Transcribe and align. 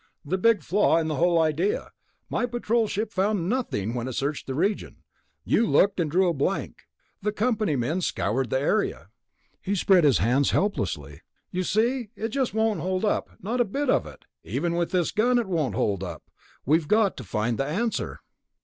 "The 0.25 0.39
big 0.39 0.63
flaw 0.63 0.97
in 0.97 1.09
the 1.09 1.17
whole 1.17 1.37
idea. 1.39 1.91
My 2.27 2.47
Patrol 2.47 2.87
ship 2.87 3.11
found 3.13 3.47
nothing 3.47 3.93
when 3.93 4.07
it 4.07 4.13
searched 4.13 4.47
the 4.47 4.55
region. 4.55 5.03
You 5.45 5.67
looked, 5.67 5.99
and 5.99 6.09
drew 6.09 6.27
a 6.27 6.33
blank. 6.33 6.85
The 7.21 7.31
company 7.31 7.75
men 7.75 8.01
scoured 8.01 8.49
the 8.49 8.59
area." 8.59 9.09
He 9.61 9.75
spread 9.75 10.03
his 10.03 10.17
hands 10.17 10.49
helplessly. 10.49 11.21
"You 11.51 11.61
see, 11.61 12.09
it 12.15 12.29
just 12.29 12.51
won't 12.51 12.79
hold 12.79 13.05
up, 13.05 13.29
not 13.43 13.61
a 13.61 13.63
bit 13.63 13.91
of 13.91 14.07
it. 14.07 14.25
Even 14.43 14.73
with 14.73 14.89
this 14.89 15.11
gun, 15.11 15.37
it 15.37 15.45
won't 15.47 15.75
hold 15.75 16.03
up. 16.03 16.31
We've 16.65 16.87
got 16.87 17.15
to 17.17 17.23
find 17.23 17.59
the 17.59 17.65
answer." 17.67 18.21